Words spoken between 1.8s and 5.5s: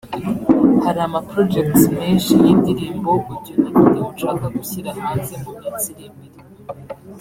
menshi y’indirimbo audio na video nshaka gushyira hanze